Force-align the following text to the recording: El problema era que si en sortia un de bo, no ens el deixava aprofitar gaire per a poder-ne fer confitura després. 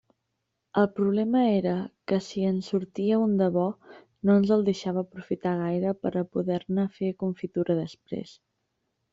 El 0.83 0.87
problema 0.99 1.41
era 1.57 1.73
que 2.11 2.17
si 2.29 2.45
en 2.51 2.57
sortia 2.69 3.19
un 3.25 3.35
de 3.41 3.49
bo, 3.57 3.67
no 4.29 4.39
ens 4.39 4.55
el 4.57 4.65
deixava 4.71 5.05
aprofitar 5.07 5.55
gaire 5.63 5.95
per 6.07 6.13
a 6.15 6.27
poder-ne 6.39 6.91
fer 6.97 7.15
confitura 7.27 7.81
després. 7.85 8.35